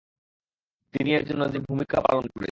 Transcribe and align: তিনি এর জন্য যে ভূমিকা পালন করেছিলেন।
তিনি 0.93 1.09
এর 1.13 1.23
জন্য 1.25 1.41
যে 1.53 1.59
ভূমিকা 1.59 1.97
পালন 2.01 2.23
করেছিলেন। 2.23 2.39